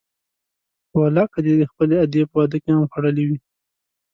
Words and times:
په 0.89 0.95
والله 1.01 1.25
که 1.33 1.39
دې 1.45 1.53
د 1.59 1.63
خپلې 1.71 1.95
ادې 2.03 2.21
په 2.29 2.35
واده 2.39 2.57
کې 2.63 2.69
هم 2.75 2.83
خوړلي 2.91 3.23
وي. 3.27 3.37